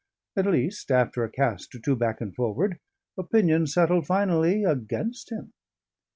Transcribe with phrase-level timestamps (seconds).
[0.35, 2.79] At least, after a cast or two back and forward,
[3.19, 5.53] opinion settled finally against him.